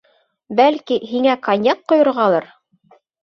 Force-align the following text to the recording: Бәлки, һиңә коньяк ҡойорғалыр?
Бәлки, 0.59 0.97
һиңә 1.11 1.35
коньяк 1.49 1.85
ҡойорғалыр? 1.93 2.49